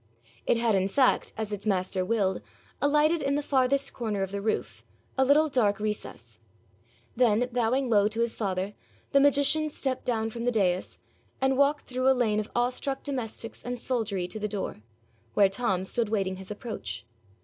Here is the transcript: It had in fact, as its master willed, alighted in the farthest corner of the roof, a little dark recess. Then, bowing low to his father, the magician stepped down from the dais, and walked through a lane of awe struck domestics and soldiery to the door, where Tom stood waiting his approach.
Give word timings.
It 0.47 0.57
had 0.57 0.73
in 0.73 0.87
fact, 0.87 1.31
as 1.37 1.53
its 1.53 1.67
master 1.67 2.03
willed, 2.03 2.41
alighted 2.81 3.21
in 3.21 3.35
the 3.35 3.43
farthest 3.43 3.93
corner 3.93 4.23
of 4.23 4.31
the 4.31 4.41
roof, 4.41 4.83
a 5.15 5.23
little 5.23 5.47
dark 5.47 5.79
recess. 5.79 6.39
Then, 7.15 7.47
bowing 7.51 7.87
low 7.87 8.07
to 8.07 8.21
his 8.21 8.35
father, 8.35 8.73
the 9.11 9.19
magician 9.19 9.69
stepped 9.69 10.05
down 10.05 10.31
from 10.31 10.45
the 10.45 10.51
dais, 10.51 10.97
and 11.39 11.55
walked 11.55 11.85
through 11.85 12.09
a 12.09 12.17
lane 12.17 12.39
of 12.39 12.49
awe 12.55 12.69
struck 12.71 13.03
domestics 13.03 13.61
and 13.61 13.77
soldiery 13.77 14.27
to 14.29 14.39
the 14.39 14.47
door, 14.47 14.81
where 15.35 15.49
Tom 15.49 15.85
stood 15.85 16.09
waiting 16.09 16.37
his 16.37 16.49
approach. 16.49 17.05